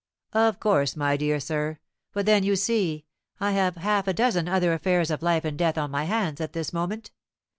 "Of 0.33 0.59
course, 0.59 0.95
my 0.95 1.15
dear 1.15 1.39
sir. 1.39 1.77
But 2.11 2.25
then, 2.25 2.41
you 2.43 2.55
see, 2.55 3.05
I 3.39 3.51
have 3.51 3.75
half 3.75 4.07
a 4.07 4.13
dozen 4.13 4.47
other 4.47 4.73
affairs 4.73 5.11
of 5.11 5.21
life 5.21 5.45
and 5.45 5.55
death 5.55 5.77
on 5.77 5.91
my 5.91 6.05
hands 6.05 6.41
at 6.41 6.53
this 6.53 6.73
moment. 6.73 7.11